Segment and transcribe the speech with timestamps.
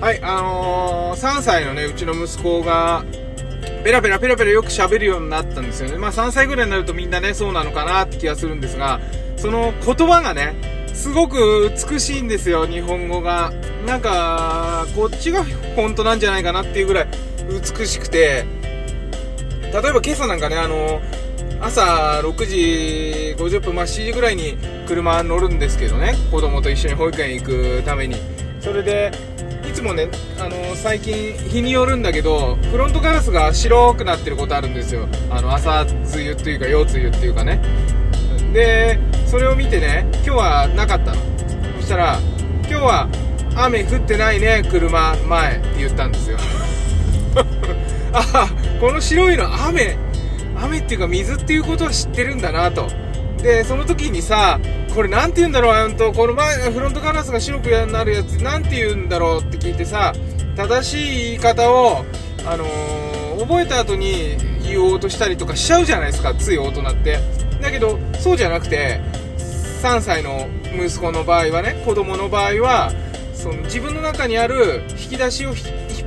[0.00, 3.04] はい、あのー、3歳のね、うちの息子が、
[3.82, 5.98] ペラペラペラペラよく喋るようになったんですよね。
[5.98, 9.00] まあ3歳ぐらいになるとみんなね、そうなのかなって気がするんですが、
[9.36, 10.54] その言葉がね、
[10.94, 13.52] すごく美しいんですよ、日本語が。
[13.86, 17.08] なんか、こっちが本当なんじゃないかなっていうぐらい
[17.48, 18.46] 美しくて、
[19.62, 21.00] 例えば今朝なんかね、あの
[21.60, 24.56] 朝6時50分、まあ7時ぐらいに
[24.86, 28.14] 車乗るんですけどね、子供と一緒に保育園行くために。
[28.60, 29.10] それで、
[29.78, 30.08] つもね、
[30.40, 35.06] あの最近日によるんだけど、フロントガラスが白くなってることあるんですよ。
[35.30, 37.60] あの、朝梅雨っていうか、夜梅雨っていうかね。
[38.52, 41.20] で、それを見てね、今日はなかったの。
[41.76, 42.18] そしたら、
[42.68, 43.08] 今日は
[43.54, 46.38] 雨降ってないね、車前って言ったんですよ。
[48.12, 48.48] あ、
[48.80, 49.96] この白いの雨、
[50.60, 52.88] 雨っていうか水っていうことは知ってるんだなと。
[53.40, 54.58] で、その時にさ、
[54.98, 60.12] これなんて言うんだろう、あんと、この前、フロントガラスが白くなるやつ、なんて言うんだろうって聞いてさ、
[60.56, 62.04] 正しい言い方を、
[62.44, 67.20] あのー、覚えた後に言おうとしたりとかしちゃうじゃないですか、つい大人って。
[67.62, 69.00] だけど、そうじゃなくて、
[69.36, 72.90] 3歳の息子の場合はね、子供の場合は、
[73.34, 75.58] その自分の中にある引き出しを引っ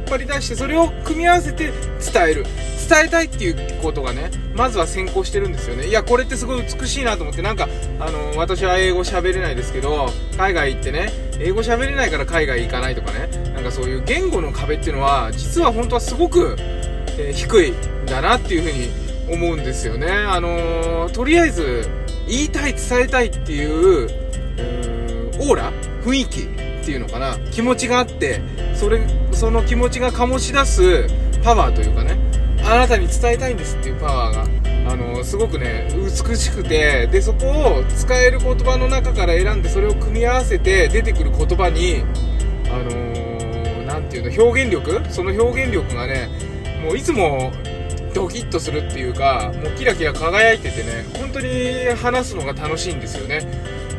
[0.10, 1.72] 張り出してそれを組み合わせて
[2.14, 2.46] 伝える
[2.92, 5.88] 伝えたいっていうことがねまずは先行してるんですよね。
[5.88, 7.70] いやこれってすごい美しいなと思ってなんか
[8.02, 16.58] あの私は英語喋れないですけど海外行ってね英語喋れないから海外行かないとかねなんかそういう言語の壁っていうのは実は本当はすごく、
[17.18, 20.08] えー、低いんだなっていうふうに思うんですよね。
[20.12, 21.90] あのー、とりあえず
[22.28, 24.10] 言いたい伝えたいっていう
[25.40, 25.72] オーラ
[26.04, 27.38] 雰囲気っていうのかな。
[27.52, 28.42] 気持ちがあって
[28.74, 31.08] それその気持ちが醸し出す
[31.42, 32.18] パワーというかね
[32.64, 34.62] あなたに伝えたいんですっていうパワーが。
[34.84, 42.04] あのすごくね美しくてでそこを使える言葉の中から選んでそれを組み合わせて出てくる言葉に
[42.66, 45.02] あの何、て言うの表現力？
[45.14, 46.30] その表現力がね
[46.84, 47.52] もういつも
[48.14, 53.48] ドキッとするっていうかもうキラキラ輝いててね本当に話すのが楽しいんですよね、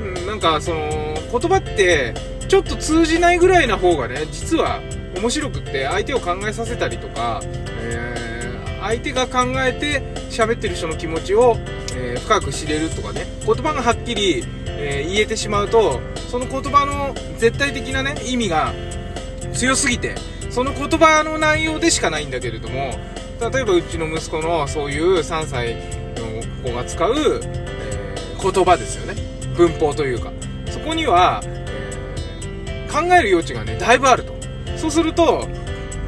[0.02, 2.12] うん、なんかその言葉って
[2.48, 4.80] ちょっと通じないぐらいな方がね実は
[5.16, 7.40] 面白くって相手を考えさせたりとか、
[7.80, 8.41] えー、
[8.82, 11.56] 相手が考えて喋ってる人の気持ちを、
[11.94, 18.72] えー、深く知れるとかね言葉がはっきり、えー、言えてしまうとその言葉の絶対的なね意味が
[19.52, 20.14] 強すぎて
[20.50, 22.98] その言葉の内容でしかないんだけれども
[23.52, 25.76] 例えばうちの息子のそういう3歳
[26.16, 29.20] の子が使う、え言葉ですよね
[29.56, 30.32] 文法というか
[30.70, 31.62] そこにはえー
[32.92, 34.34] 考える余地がね、だいぶあると。
[34.76, 35.48] そうすると、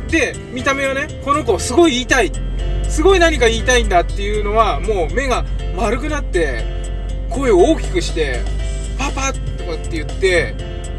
[0.08, 2.30] で、見た目はね、この子すごい言いたい。
[2.94, 5.44] すごい何か言いたいんだっていうのは、もう目が
[5.76, 6.64] 丸くなって、
[7.28, 8.40] 声を大きくして、
[8.96, 10.54] パパとかって言って、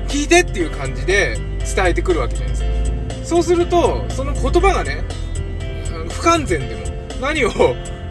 [0.09, 1.37] 聞いてっていう感じで
[1.73, 2.69] 伝えてくるわけじゃないですか。
[3.23, 5.05] そうすると、その言葉がね、
[6.11, 6.81] 不完全でも、
[7.21, 7.49] 何を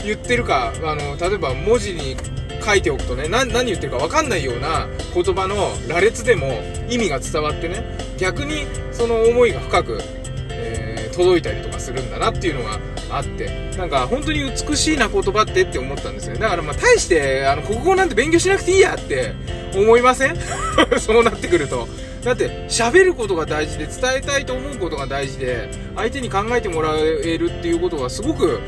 [0.02, 2.16] 言ってるか、あの、例えば文字に
[2.64, 7.84] 書いておくとね何言ってるか分かんないような言葉の羅列でも意味が伝わってね
[8.16, 9.98] 逆にその思いが深く、
[10.48, 12.80] えー、届いたりとかするんだなっていうのが
[13.10, 19.34] あってなんか本当に美しいな言葉ってって思ったんですよだからまあ大してあの国語なんて勉強しなくていいやって
[19.76, 20.36] 思いません？
[21.00, 21.88] そうなってくると。
[22.24, 28.60] だって喋ることが大事で伝えたいと思うことが大事で相手に考えてもらえるっていうことがすごく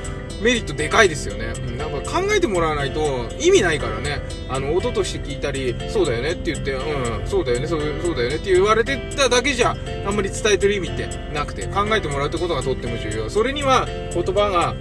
[0.43, 1.55] メリットでかいですよね。
[1.79, 4.21] なんか考えてもらわないと意味ないからね。
[4.49, 9.75] あの、音として聞いたり、そうだよねって言って、うん、そうだよね、そうそうだよねって言われてただけじゃ、
[10.07, 13.31] あんまり伝えてる意味ってなくて、考えてもらうってことがとっても重要。
[13.31, 14.75] それには言葉が、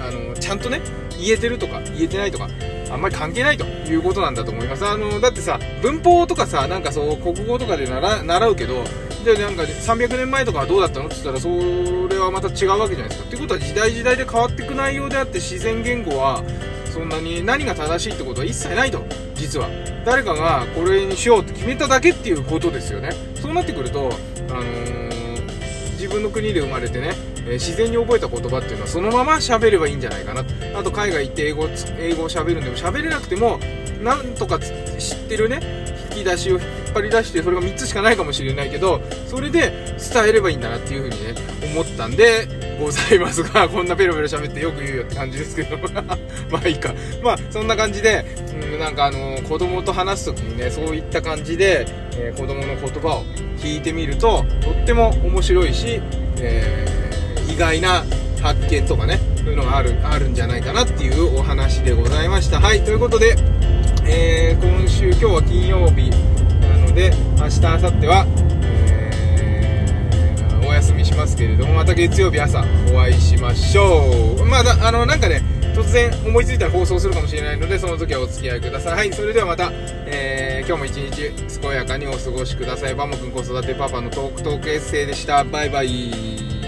[0.00, 0.80] あの、ちゃんとね、
[1.18, 2.48] 言えてるとか、言えてないとか、
[2.90, 4.86] あんまり関係ないということなんだと思います。
[4.86, 8.84] あの、だってさ、文法とかさ、なんかそう、国語とかで習うけど、
[9.22, 11.48] じゃあなんか300年前とかはどうだったのって言ったらそ
[12.08, 13.26] れはまた違うわけじゃないですか。
[13.26, 16.42] っていうことは時代時代で変わっていく内容であって自然言語は
[16.86, 19.68] そんなに何が正しいってことは一切ないと実は。
[20.06, 23.10] 誰かがこれにしようって決めただけっていうことですよね。
[23.34, 24.10] そうなってくると、
[24.48, 27.12] あのー、自分の国で生まれてね、
[27.46, 30.44] えー、自然に覚えた言葉っていうのはそのまま喋ればいいんじゃないかな。
[30.74, 33.58] あと海外行って英語英語を喋るんでも喋れなくても
[34.02, 35.60] なんとか知ってるね
[36.10, 36.60] 引き出しを引っ
[36.94, 39.72] 張り出してそれが3つしかないかもしれないけどそれで
[40.12, 41.40] 伝えればいいんだなっていう風にね
[41.72, 42.48] 思ったんで
[42.80, 45.76] ございますが こんなペロペロ喋ってよく言うよって感じですけど。
[46.50, 46.94] まあいいか。
[47.22, 48.24] まあそんな感じで、
[48.72, 51.86] うん、なんかあの子供と話す時にねそういった感じで、
[52.16, 53.24] えー、子供の言葉を
[53.58, 56.00] 聞いてみるととっても面白いし、
[56.38, 56.99] えー、
[57.50, 58.04] 意外な
[58.40, 62.60] 発見とかねそういうのがあるあるんじゃないかなっていうお話でございました。
[62.60, 63.36] はいということで
[64.12, 66.10] えー、今週今日は金曜日
[66.60, 68.26] なので明日明後日は、
[68.64, 74.44] えー、お休みしますけれどもまた月曜日朝お会いしましょう。
[74.46, 75.42] まああのなんかね
[75.74, 78.96] 突然思いついたら放送するかもしれないのでその時はお付き合いください。
[78.96, 79.70] はいそれではまた、
[80.06, 82.94] えー、今日も一日健やかにお過ごしください。
[82.96, 85.44] バモくん子育てパパのトークトークエッセイでした。
[85.44, 86.59] バイバイ。